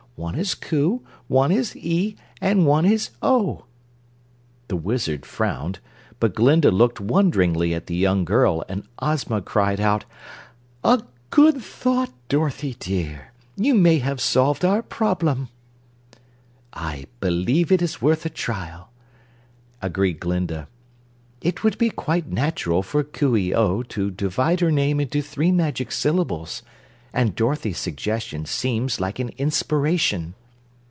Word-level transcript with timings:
One 0.17 0.35
is 0.35 0.53
'Coo,' 0.53 1.01
and 1.31 1.39
one 1.39 1.51
is 1.53 1.75
'ee,' 1.75 2.15
and 2.39 2.67
one 2.67 2.85
is 2.85 3.09
'oh.'" 3.23 3.63
The 4.67 4.75
Wizard 4.75 5.25
frowned 5.25 5.79
but 6.19 6.35
Glinda 6.35 6.69
looked 6.69 7.01
wonderingly 7.01 7.73
at 7.73 7.87
the 7.87 7.95
young 7.95 8.23
girl 8.23 8.63
and 8.69 8.83
Ozma 8.99 9.41
cried 9.41 9.79
out: 9.79 10.05
"A 10.83 11.01
good 11.31 11.57
thought, 11.59 12.11
Dorothy 12.29 12.75
dear! 12.79 13.31
You 13.55 13.73
may 13.73 13.97
have 13.97 14.21
solved 14.21 14.63
our 14.63 14.83
problem." 14.83 15.49
"I 16.71 17.07
believe 17.19 17.71
it 17.71 17.81
is 17.81 17.99
worth 18.01 18.23
a 18.23 18.29
trial," 18.29 18.89
agreed 19.81 20.19
Glinda. 20.19 20.67
"It 21.41 21.63
would 21.63 21.79
be 21.79 21.89
quite 21.89 22.27
natural 22.29 22.83
for 22.83 23.03
Coo 23.03 23.35
ee 23.35 23.55
oh 23.55 23.81
to 23.83 24.11
divide 24.11 24.59
her 24.59 24.71
name 24.71 24.99
into 24.99 25.23
three 25.23 25.51
magic 25.51 25.91
syllables, 25.91 26.61
and 27.13 27.35
Dorothy's 27.35 27.77
suggestion 27.77 28.45
seems 28.45 29.01
like 29.01 29.19
an 29.19 29.27
inspiration." 29.37 30.33